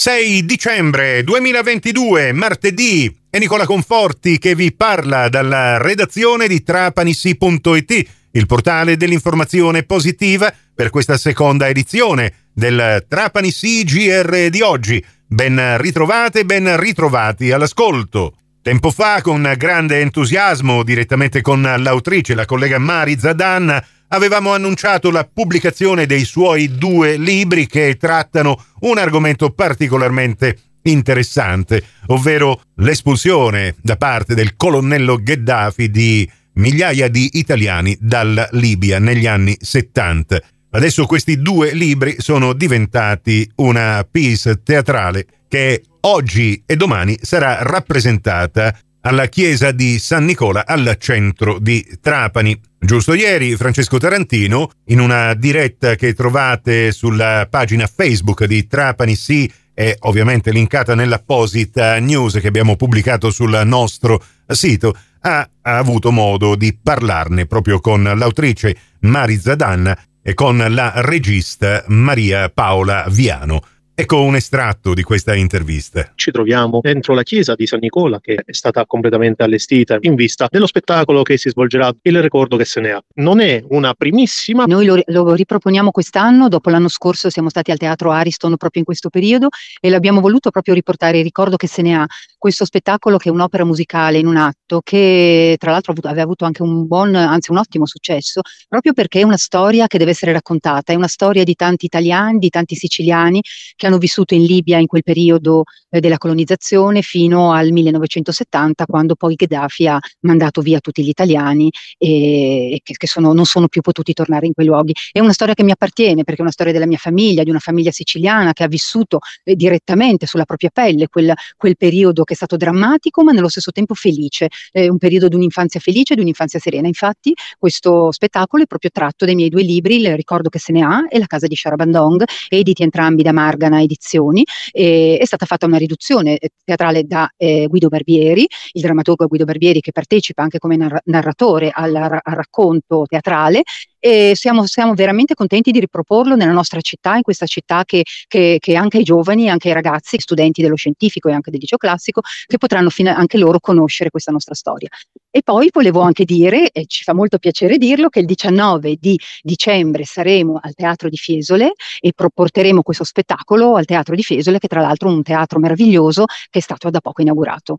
6 0.00 0.46
dicembre 0.46 1.22
2022, 1.22 2.32
martedì, 2.32 3.14
è 3.28 3.36
Nicola 3.36 3.66
Conforti 3.66 4.38
che 4.38 4.54
vi 4.54 4.72
parla 4.72 5.28
dalla 5.28 5.76
redazione 5.76 6.48
di 6.48 6.62
trapanissi.it, 6.62 8.08
il 8.30 8.46
portale 8.46 8.96
dell'informazione 8.96 9.82
positiva 9.82 10.50
per 10.74 10.88
questa 10.88 11.18
seconda 11.18 11.68
edizione 11.68 12.46
del 12.54 13.04
Trapanissi 13.06 13.84
GR 13.84 14.48
di 14.48 14.62
oggi. 14.62 15.04
Ben 15.26 15.76
ritrovate, 15.76 16.46
ben 16.46 16.80
ritrovati 16.80 17.50
all'ascolto. 17.50 18.36
Tempo 18.62 18.90
fa, 18.90 19.20
con 19.20 19.52
grande 19.58 20.00
entusiasmo, 20.00 20.82
direttamente 20.82 21.42
con 21.42 21.60
l'autrice, 21.60 22.34
la 22.34 22.46
collega 22.46 22.78
Mari 22.78 23.18
Zadan, 23.18 23.84
avevamo 24.12 24.52
annunciato 24.52 25.10
la 25.10 25.28
pubblicazione 25.30 26.06
dei 26.06 26.24
suoi 26.24 26.76
due 26.76 27.16
libri 27.16 27.66
che 27.66 27.96
trattano 27.98 28.62
un 28.80 28.98
argomento 28.98 29.50
particolarmente 29.50 30.56
interessante, 30.82 31.82
ovvero 32.06 32.62
l'espulsione 32.76 33.74
da 33.82 33.96
parte 33.96 34.34
del 34.34 34.56
colonnello 34.56 35.16
Gheddafi 35.16 35.90
di 35.90 36.28
migliaia 36.54 37.08
di 37.08 37.30
italiani 37.34 37.96
dalla 38.00 38.48
Libia 38.52 38.98
negli 38.98 39.26
anni 39.26 39.56
70. 39.58 40.40
Adesso 40.72 41.06
questi 41.06 41.40
due 41.40 41.72
libri 41.72 42.16
sono 42.18 42.52
diventati 42.52 43.48
una 43.56 44.06
piece 44.08 44.62
teatrale 44.62 45.26
che 45.48 45.82
oggi 46.02 46.62
e 46.64 46.76
domani 46.76 47.18
sarà 47.20 47.58
rappresentata 47.62 48.76
alla 49.02 49.26
chiesa 49.26 49.70
di 49.70 49.98
San 49.98 50.24
Nicola 50.24 50.66
al 50.66 50.96
centro 50.98 51.58
di 51.58 51.86
Trapani. 52.00 52.58
Giusto 52.78 53.14
ieri 53.14 53.56
Francesco 53.56 53.98
Tarantino, 53.98 54.70
in 54.86 55.00
una 55.00 55.34
diretta 55.34 55.94
che 55.94 56.14
trovate 56.14 56.92
sulla 56.92 57.46
pagina 57.48 57.86
Facebook 57.86 58.44
di 58.44 58.66
Trapani 58.66 59.14
Sì 59.14 59.50
e 59.74 59.96
ovviamente 60.00 60.50
linkata 60.50 60.94
nell'apposita 60.94 61.98
news 61.98 62.38
che 62.40 62.48
abbiamo 62.48 62.76
pubblicato 62.76 63.30
sul 63.30 63.60
nostro 63.64 64.22
sito, 64.46 64.94
ha, 65.20 65.48
ha 65.62 65.76
avuto 65.76 66.10
modo 66.10 66.54
di 66.54 66.76
parlarne 66.76 67.46
proprio 67.46 67.80
con 67.80 68.02
l'autrice 68.02 68.76
Mari 69.00 69.38
Zadan 69.38 69.94
e 70.22 70.34
con 70.34 70.58
la 70.68 70.92
regista 70.96 71.84
Maria 71.88 72.50
Paola 72.50 73.06
Viano. 73.08 73.62
Ecco 74.00 74.22
un 74.22 74.34
estratto 74.34 74.94
di 74.94 75.02
questa 75.02 75.34
intervista. 75.34 76.12
Ci 76.14 76.30
troviamo 76.30 76.80
dentro 76.80 77.12
la 77.12 77.22
chiesa 77.22 77.54
di 77.54 77.66
San 77.66 77.80
Nicola 77.82 78.18
che 78.18 78.40
è 78.42 78.52
stata 78.54 78.86
completamente 78.86 79.42
allestita 79.42 79.98
in 80.00 80.14
vista 80.14 80.46
dello 80.50 80.66
spettacolo 80.66 81.22
che 81.22 81.36
si 81.36 81.50
svolgerà, 81.50 81.92
il 82.00 82.22
ricordo 82.22 82.56
che 82.56 82.64
se 82.64 82.80
ne 82.80 82.92
ha. 82.92 83.04
Non 83.16 83.40
è 83.40 83.62
una 83.68 83.92
primissima. 83.92 84.64
Noi 84.64 84.86
lo, 84.86 85.02
lo 85.04 85.34
riproponiamo 85.34 85.90
quest'anno, 85.90 86.48
dopo 86.48 86.70
l'anno 86.70 86.88
scorso 86.88 87.28
siamo 87.28 87.50
stati 87.50 87.72
al 87.72 87.76
Teatro 87.76 88.10
Ariston 88.10 88.56
proprio 88.56 88.80
in 88.80 88.86
questo 88.86 89.10
periodo 89.10 89.48
e 89.78 89.90
l'abbiamo 89.90 90.22
voluto 90.22 90.50
proprio 90.50 90.72
riportare 90.72 91.18
il 91.18 91.24
ricordo 91.24 91.56
che 91.56 91.66
se 91.66 91.82
ne 91.82 91.94
ha. 91.94 92.06
Questo 92.38 92.64
spettacolo 92.64 93.18
che 93.18 93.28
è 93.28 93.32
un'opera 93.32 93.66
musicale 93.66 94.16
in 94.16 94.26
un 94.26 94.38
atto 94.38 94.80
che 94.82 95.56
tra 95.58 95.72
l'altro 95.72 95.92
aveva 96.04 96.22
avuto 96.22 96.46
anche 96.46 96.62
un 96.62 96.86
buon, 96.86 97.14
anzi 97.14 97.50
un 97.50 97.58
ottimo 97.58 97.84
successo, 97.84 98.40
proprio 98.66 98.94
perché 98.94 99.20
è 99.20 99.24
una 99.24 99.36
storia 99.36 99.86
che 99.88 99.98
deve 99.98 100.12
essere 100.12 100.32
raccontata, 100.32 100.94
è 100.94 100.96
una 100.96 101.06
storia 101.06 101.44
di 101.44 101.54
tanti 101.54 101.84
italiani, 101.84 102.38
di 102.38 102.48
tanti 102.48 102.76
siciliani 102.76 103.42
che 103.76 103.88
hanno 103.89 103.89
vissuto 103.98 104.34
in 104.34 104.44
Libia 104.44 104.78
in 104.78 104.86
quel 104.86 105.02
periodo 105.02 105.64
eh, 105.90 106.00
della 106.00 106.18
colonizzazione 106.18 107.02
fino 107.02 107.52
al 107.52 107.70
1970, 107.70 108.86
quando 108.86 109.14
poi 109.14 109.34
Gheddafi 109.34 109.86
ha 109.86 109.98
mandato 110.20 110.60
via 110.60 110.80
tutti 110.80 111.02
gli 111.02 111.08
italiani 111.08 111.70
e, 111.98 112.72
e 112.72 112.80
che, 112.82 112.94
che 112.96 113.06
sono, 113.06 113.32
non 113.32 113.44
sono 113.44 113.68
più 113.68 113.80
potuti 113.80 114.12
tornare 114.12 114.46
in 114.46 114.52
quei 114.52 114.66
luoghi. 114.66 114.94
È 115.12 115.20
una 115.20 115.32
storia 115.32 115.54
che 115.54 115.64
mi 115.64 115.70
appartiene 115.72 116.24
perché 116.24 116.40
è 116.40 116.42
una 116.42 116.52
storia 116.52 116.72
della 116.72 116.86
mia 116.86 116.98
famiglia, 116.98 117.42
di 117.42 117.50
una 117.50 117.58
famiglia 117.58 117.90
siciliana 117.90 118.52
che 118.52 118.64
ha 118.64 118.68
vissuto 118.68 119.18
eh, 119.44 119.54
direttamente 119.54 120.26
sulla 120.26 120.44
propria 120.44 120.70
pelle 120.72 121.08
quel, 121.08 121.32
quel, 121.56 121.76
periodo 121.76 122.24
che 122.24 122.34
è 122.34 122.36
stato 122.36 122.56
drammatico 122.56 123.22
ma 123.22 123.32
nello 123.32 123.48
stesso 123.48 123.70
tempo 123.70 123.94
felice, 123.94 124.48
eh, 124.72 124.88
un 124.88 124.98
periodo 124.98 125.28
di 125.28 125.34
un'infanzia 125.36 125.80
felice 125.80 126.14
di 126.14 126.20
un'infanzia 126.20 126.58
serena. 126.58 126.86
Infatti 126.86 127.34
questo 127.58 128.12
spettacolo 128.12 128.62
è 128.62 128.66
proprio 128.66 128.90
tratto 128.92 129.24
dai 129.24 129.34
miei 129.34 129.48
due 129.48 129.62
libri, 129.62 129.96
Il 129.96 130.14
ricordo 130.14 130.48
che 130.48 130.58
se 130.58 130.72
ne 130.72 130.82
ha 130.82 131.06
e 131.08 131.18
La 131.18 131.26
casa 131.26 131.46
di 131.46 131.56
Sharabandong, 131.56 132.24
editi 132.48 132.82
entrambi 132.82 133.22
da 133.22 133.32
Margana 133.32 133.79
edizioni, 133.82 134.44
e 134.72 135.18
è 135.20 135.24
stata 135.24 135.46
fatta 135.46 135.66
una 135.66 135.78
riduzione 135.78 136.38
eh, 136.38 136.50
teatrale 136.64 137.04
da 137.04 137.30
eh, 137.36 137.66
Guido 137.68 137.88
Barbieri, 137.88 138.46
il 138.72 138.82
drammaturgo 138.82 139.26
Guido 139.26 139.44
Barbieri 139.44 139.80
che 139.80 139.92
partecipa 139.92 140.42
anche 140.42 140.58
come 140.58 140.76
narra- 140.76 141.00
narratore 141.04 141.70
al, 141.72 141.94
al 141.94 142.20
racconto 142.22 143.04
teatrale 143.08 143.62
e 144.00 144.32
siamo, 144.34 144.66
siamo, 144.66 144.94
veramente 144.94 145.34
contenti 145.34 145.70
di 145.70 145.78
riproporlo 145.78 146.34
nella 146.34 146.52
nostra 146.52 146.80
città, 146.80 147.14
in 147.16 147.22
questa 147.22 147.46
città 147.46 147.84
che, 147.84 148.02
che, 148.26 148.56
che 148.58 148.74
anche 148.74 148.96
ai 148.96 149.04
giovani, 149.04 149.48
anche 149.48 149.68
ai 149.68 149.74
ragazzi, 149.74 150.18
studenti 150.18 150.62
dello 150.62 150.74
scientifico 150.74 151.28
e 151.28 151.32
anche 151.32 151.50
del 151.50 151.60
liceo 151.60 151.78
classico, 151.78 152.22
che 152.46 152.58
potranno 152.58 152.88
fine, 152.88 153.14
anche 153.14 153.38
loro 153.38 153.60
conoscere 153.60 154.10
questa 154.10 154.32
nostra 154.32 154.54
storia. 154.54 154.88
E 155.30 155.42
poi 155.42 155.68
volevo 155.70 156.00
anche 156.00 156.24
dire, 156.24 156.70
e 156.70 156.86
ci 156.86 157.04
fa 157.04 157.14
molto 157.14 157.38
piacere 157.38 157.76
dirlo, 157.76 158.08
che 158.08 158.20
il 158.20 158.26
19 158.26 158.96
di 158.98 159.18
dicembre 159.42 160.04
saremo 160.04 160.58
al 160.60 160.74
Teatro 160.74 161.08
di 161.08 161.16
Fiesole 161.16 161.72
e 162.00 162.12
proporteremo 162.14 162.82
questo 162.82 163.04
spettacolo 163.04 163.76
al 163.76 163.84
Teatro 163.84 164.14
di 164.14 164.22
Fiesole, 164.22 164.58
che 164.58 164.66
tra 164.66 164.80
l'altro 164.80 165.10
è 165.10 165.12
un 165.12 165.22
teatro 165.22 165.58
meraviglioso 165.58 166.24
che 166.48 166.58
è 166.58 166.62
stato 166.62 166.90
da 166.90 167.00
poco 167.00 167.22
inaugurato. 167.22 167.76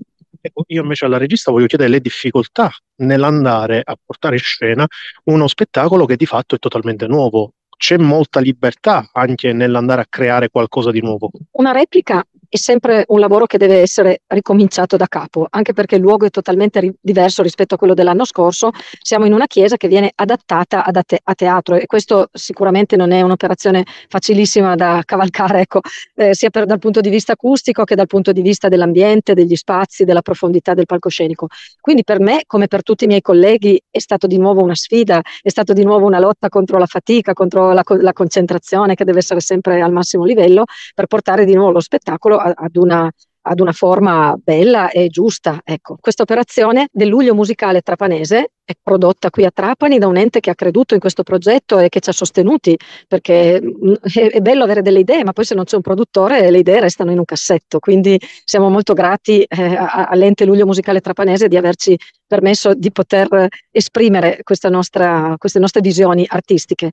Io 0.67 0.81
invece 0.81 1.05
alla 1.05 1.17
regista 1.17 1.51
voglio 1.51 1.67
chiedere 1.67 1.89
le 1.89 1.99
difficoltà 1.99 2.71
nell'andare 2.97 3.81
a 3.83 3.95
portare 4.03 4.35
in 4.35 4.41
scena 4.41 4.87
uno 5.25 5.47
spettacolo 5.47 6.05
che 6.05 6.15
di 6.15 6.25
fatto 6.25 6.55
è 6.55 6.59
totalmente 6.59 7.07
nuovo. 7.07 7.53
C'è 7.81 7.97
molta 7.97 8.39
libertà 8.39 9.09
anche 9.11 9.53
nell'andare 9.53 10.01
a 10.01 10.05
creare 10.07 10.49
qualcosa 10.49 10.91
di 10.91 11.01
nuovo. 11.01 11.31
Una 11.51 11.71
replica 11.71 12.23
è 12.51 12.57
sempre 12.57 13.05
un 13.07 13.21
lavoro 13.21 13.45
che 13.45 13.57
deve 13.57 13.79
essere 13.79 14.23
ricominciato 14.27 14.97
da 14.97 15.07
capo, 15.07 15.47
anche 15.49 15.71
perché 15.71 15.95
il 15.95 16.01
luogo 16.01 16.25
è 16.25 16.29
totalmente 16.29 16.81
ri- 16.81 16.93
diverso 16.99 17.41
rispetto 17.41 17.75
a 17.75 17.77
quello 17.77 17.93
dell'anno 17.93 18.25
scorso. 18.25 18.71
Siamo 19.01 19.25
in 19.25 19.31
una 19.31 19.47
chiesa 19.47 19.77
che 19.77 19.87
viene 19.87 20.11
adattata 20.13 20.83
a, 20.83 20.91
te- 21.01 21.21
a 21.23 21.33
teatro 21.33 21.75
e 21.75 21.85
questo 21.85 22.27
sicuramente 22.33 22.97
non 22.97 23.13
è 23.13 23.21
un'operazione 23.21 23.85
facilissima 24.09 24.75
da 24.75 25.01
cavalcare, 25.05 25.61
ecco, 25.61 25.79
eh, 26.15 26.35
sia 26.35 26.49
per, 26.49 26.65
dal 26.65 26.79
punto 26.79 26.99
di 26.99 27.07
vista 27.07 27.31
acustico 27.31 27.85
che 27.85 27.95
dal 27.95 28.07
punto 28.07 28.33
di 28.33 28.41
vista 28.41 28.67
dell'ambiente, 28.67 29.33
degli 29.33 29.55
spazi, 29.55 30.03
della 30.03 30.21
profondità 30.21 30.73
del 30.73 30.87
palcoscenico. 30.87 31.47
Quindi 31.79 32.03
per 32.03 32.19
me, 32.19 32.41
come 32.45 32.67
per 32.67 32.83
tutti 32.83 33.05
i 33.05 33.07
miei 33.07 33.21
colleghi, 33.21 33.81
è 33.89 33.99
stato 33.99 34.27
di 34.27 34.37
nuovo 34.37 34.61
una 34.61 34.75
sfida, 34.75 35.21
è 35.41 35.47
stata 35.47 35.71
di 35.71 35.85
nuovo 35.85 36.05
una 36.05 36.19
lotta 36.19 36.49
contro 36.49 36.77
la 36.77 36.85
fatica, 36.85 37.31
contro 37.31 37.71
la, 37.71 37.83
co- 37.85 37.95
la 37.95 38.11
concentrazione 38.11 38.95
che 38.95 39.05
deve 39.05 39.19
essere 39.19 39.39
sempre 39.39 39.81
al 39.81 39.93
massimo 39.93 40.25
livello 40.25 40.65
per 40.93 41.05
portare 41.05 41.45
di 41.45 41.53
nuovo 41.53 41.71
lo 41.71 41.79
spettacolo 41.79 42.39
ad 42.43 42.75
una, 42.75 43.11
ad 43.43 43.59
una 43.59 43.71
forma 43.71 44.35
bella 44.41 44.89
e 44.89 45.07
giusta. 45.07 45.61
Ecco, 45.63 45.97
questa 45.99 46.23
operazione 46.23 46.87
del 46.91 47.07
luglio 47.07 47.33
musicale 47.33 47.81
trapanese 47.81 48.51
è 48.63 48.73
prodotta 48.81 49.29
qui 49.29 49.43
a 49.45 49.51
Trapani 49.51 49.97
da 49.97 50.07
un 50.07 50.17
ente 50.17 50.39
che 50.39 50.49
ha 50.49 50.55
creduto 50.55 50.93
in 50.93 50.99
questo 50.99 51.23
progetto 51.23 51.79
e 51.79 51.89
che 51.89 51.99
ci 51.99 52.09
ha 52.09 52.13
sostenuti, 52.13 52.77
perché 53.07 53.59
mm, 53.61 53.93
è, 54.31 54.39
bello 54.39 54.63
avere 54.63 54.81
delle 54.81 54.99
idee, 54.99 55.23
ma 55.23 55.33
poi 55.33 55.45
se 55.45 55.55
non 55.55 55.65
c'è 55.65 55.75
un 55.75 55.81
produttore 55.81 56.49
le 56.51 56.59
idee 56.59 56.79
restano 56.79 57.11
in 57.11 57.17
un 57.17 57.25
cassetto. 57.25 57.79
Quindi 57.79 58.19
siamo 58.43 58.69
molto 58.69 58.93
grati 58.93 59.41
eh, 59.41 59.75
all'ente 59.77 60.45
luglio 60.45 60.65
musicale 60.65 61.01
trapanese 61.01 61.47
di 61.47 61.57
averci 61.57 61.97
permesso 62.27 62.73
di 62.73 62.91
poter 62.91 63.47
esprimere 63.71 64.39
nostra, 64.69 65.35
queste 65.37 65.59
nostre 65.59 65.81
visioni 65.81 66.25
artistiche 66.29 66.91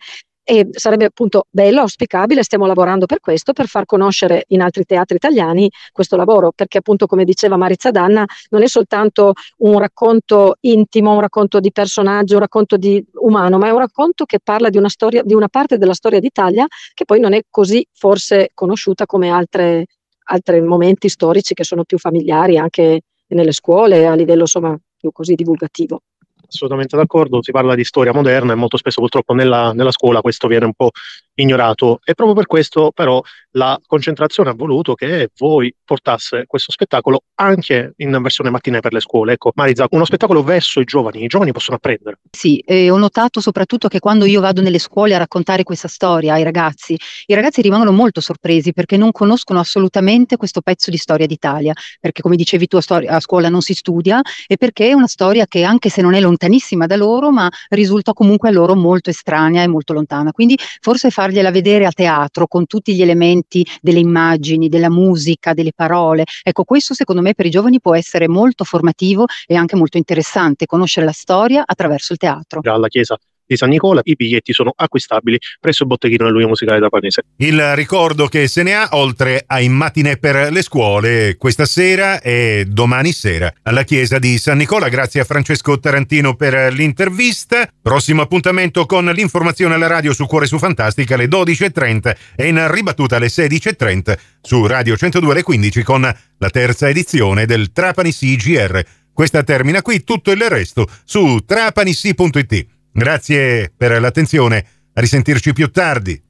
e 0.51 0.67
sarebbe 0.71 1.05
appunto 1.05 1.47
bello, 1.51 1.83
auspicabile, 1.83 2.43
stiamo 2.43 2.65
lavorando 2.65 3.05
per 3.05 3.21
questo, 3.21 3.53
per 3.53 3.67
far 3.67 3.85
conoscere 3.85 4.45
in 4.49 4.63
altri 4.63 4.85
teatri 4.87 5.17
italiani 5.17 5.71
questo 5.93 6.17
lavoro, 6.17 6.53
perché 6.53 6.79
appunto 6.79 7.07
come 7.07 7.25
diceva 7.25 7.59
Marizza 7.59 7.91
Danna 7.91 8.25
non 8.49 8.63
è 8.63 8.67
soltanto 8.67 9.35
un 9.59 9.79
racconto 9.79 10.57
intimo, 10.61 11.13
un 11.13 11.21
racconto 11.21 11.61
di 11.61 11.71
personaggio, 11.71 12.37
un 12.37 12.41
racconto 12.41 12.79
di 12.79 13.05
umano, 13.21 13.59
ma 13.59 13.67
è 13.67 13.71
un 13.73 13.81
racconto 13.81 14.25
che 14.25 14.39
parla 14.43 14.71
di 14.71 14.79
una 14.79 14.89
storia, 14.89 15.23
di 15.23 15.35
una 15.35 15.49
parte 15.49 15.77
della 15.77 15.93
storia 15.93 16.19
d'Italia 16.19 16.67
che 16.95 17.05
poi 17.05 17.21
non 17.21 17.35
è 17.35 17.43
così 17.51 17.87
forse 17.93 18.49
conosciuta 18.55 19.05
come 19.05 19.29
altre, 19.29 19.85
altri 20.31 20.63
momenti 20.63 21.11
storici 21.11 21.53
che 21.53 21.65
sono 21.65 21.85
più 21.85 21.99
familiari 21.99 22.57
anche 22.57 23.03
nelle 23.27 23.53
scuole 23.53 24.07
a 24.07 24.15
livello 24.15 24.41
insomma 24.41 24.75
più 24.97 25.13
così 25.13 25.35
divulgativo 25.35 26.01
assolutamente 26.49 26.97
d'accordo, 26.97 27.43
si 27.43 27.53
parla 27.53 27.75
di 27.75 27.85
storia 27.85 28.13
moderna 28.13 28.53
e 28.53 28.57
molto 28.57 28.77
spesso 28.77 29.01
purtroppo 29.01 29.35
nella, 29.35 29.73
nella, 29.73 29.93
scuola 29.93 30.21
questo 30.21 30.49
viene 30.49 30.65
un 30.65 30.75
po' 30.75 30.91
ignorato 31.41 32.01
e 32.05 32.15
proprio 32.15 32.35
per 32.35 32.47
questo 32.47 32.91
però 32.93 33.23
la 33.53 33.79
concentrazione 33.87 34.51
ha 34.51 34.55
voluto 34.55 34.95
che 34.95 35.31
voi 35.39 35.75
portasse 35.85 36.45
questo 36.47 36.71
spettacolo 36.73 37.23
anche 37.37 37.95
in 37.97 38.17
versione 38.21 38.51
mattina 38.51 38.81
per 38.81 38.93
le 38.93 39.01
scuole. 39.01 39.33
Ecco, 39.33 39.53
Mariza, 39.55 39.87
uno 39.91 40.05
spettacolo 40.05 40.43
verso 40.43 40.81
i 40.81 40.85
giovani, 40.85 41.25
i 41.25 41.27
giovani 41.27 41.53
possono 41.53 41.77
apprendere. 41.77 42.19
Sì, 42.31 42.59
e 42.59 42.91
ho 42.91 42.99
notato 42.99 43.41
soprattutto 43.41 43.89
che 43.89 44.01
quando 44.01 44.25
io 44.27 44.41
vado 44.41 44.61
nelle 44.61 44.79
scuole 44.79 45.15
a 45.15 45.19
raccontare 45.19 45.63
questa 45.63 45.89
storia 45.89 46.35
ai 46.35 46.43
ragazzi, 46.43 46.99
i 47.27 47.35
ragazzi 47.35 47.63
rimangono 47.63 47.93
molto 47.93 48.21
sorpresi 48.21 48.73
perché 48.73 48.97
non 48.97 49.13
conoscono 49.13 49.61
assolutamente 49.61 50.37
questo 50.37 50.61
pezzo 50.61 50.91
di 50.91 50.97
storia 50.97 51.27
d'Italia, 51.27 51.73
perché 52.01 52.23
come 52.23 52.37
dicevi 52.37 52.67
tu 52.67 52.77
a, 52.77 52.81
storia, 52.81 53.13
a 53.13 53.21
scuola 53.21 53.49
non 53.49 53.63
si 53.63 53.75
studia 53.75 54.21
e 54.47 54.57
perché 54.57 54.89
è 54.89 54.93
una 54.93 55.07
storia 55.07 55.47
che 55.47 55.63
anche 55.65 55.89
se 55.89 56.03
non 56.03 56.15
è 56.15 56.21
lontanissima 56.21 56.87
da 56.87 56.97
loro, 56.97 57.31
ma 57.31 57.49
risulta 57.71 58.13
comunque 58.13 58.51
a 58.51 58.53
loro 58.53 58.75
molto 58.75 59.11
estranea 59.11 59.63
e 59.63 59.69
molto 59.69 59.93
lontana. 59.93 60.33
Quindi 60.33 60.59
forse 60.81 61.11
fare 61.11 61.28
fargliela 61.29 61.51
vedere 61.51 61.85
a 61.85 61.93
teatro 61.93 62.47
con 62.47 62.67
tutti 62.67 62.95
gli 62.95 63.03
elementi 63.03 63.65
delle 63.83 63.99
immagini, 63.99 64.69
della 64.69 64.89
musica, 64.89 65.53
delle 65.53 65.73
parole. 65.75 66.25
Ecco, 66.43 66.65
questo 66.65 66.95
secondo 66.95 67.21
me 67.21 67.35
per 67.35 67.47
i 67.47 67.51
giovani 67.51 67.81
può 67.81 67.95
essere 67.95 68.29
molto 68.29 68.65
formativo 68.65 69.27
e 69.47 69.55
anche 69.55 69.77
molto 69.77 69.99
interessante, 69.99 70.65
conoscere 70.65 71.05
la 71.05 71.13
storia 71.13 71.65
attraverso 71.67 72.15
il 72.15 72.19
teatro. 72.19 72.61
Alla 72.65 72.89
Chiesa 72.89 73.19
di 73.49 73.57
San 73.57 73.71
Nicola. 73.71 74.01
I 74.05 74.15
biglietti 74.15 74.53
sono 74.53 74.73
acquistabili 74.77 75.39
presso 75.59 75.83
il 75.83 75.89
botteghino 75.89 76.27
dell'Unia 76.27 76.47
Musicale 76.47 76.79
da 76.79 76.89
Panese. 76.89 77.23
Il 77.39 77.75
ricordo 77.75 78.29
che 78.29 78.47
se 78.47 78.63
ne 78.63 78.75
ha, 78.75 78.89
oltre 78.93 79.43
ai 79.47 79.69
matinè 79.69 80.19
per 80.19 80.53
le 80.53 80.63
scuole, 80.63 81.37
questa 81.37 81.65
sera 81.65 82.21
e 82.21 82.67
domani 82.69 83.13
sera 83.13 83.53
alla 83.63 83.85
chiesa 83.85 84.19
di 84.19 84.39
San 84.39 84.59
Nicola. 84.59 84.89
Grazie 84.89 85.21
a 85.21 85.25
Francesco 85.25 85.81
Tarantino 85.81 86.37
per 86.37 86.73
l'intervista. 86.73 87.69
Prossimo 87.81 88.23
appuntamento 88.23 88.85
con 88.87 89.07
l'informazione 89.07 89.75
alla 89.75 89.87
radio 89.87 90.13
su 90.13 90.27
Cuore 90.27 90.47
su 90.47 90.59
Fantastica 90.59 91.15
alle 91.15 91.27
12.30 91.27 92.17
e 92.37 92.49
in 92.49 92.71
ribattuta 92.71 93.17
alle 93.17 93.29
16.30 93.29 94.19
su 94.43 94.67
Radio 94.67 94.97
102 94.97 95.31
alle 95.31 95.43
15 95.43 95.83
con 95.83 96.03
la 96.03 96.51
terza 96.51 96.89
edizione 96.89 97.47
del 97.47 97.73
Trapani 97.73 98.13
CGR. 98.13 98.85
Questa 99.13 99.43
termina 99.43 99.83
qui, 99.83 100.05
tutto 100.05 100.31
il 100.31 100.41
resto 100.49 100.87
su 101.05 101.41
trapanissi.it. 101.45 102.78
Grazie 102.99 103.73
per 103.77 104.01
l'attenzione, 104.01 104.67
a 104.93 105.01
risentirci 105.01 105.53
più 105.53 105.71
tardi. 105.71 106.21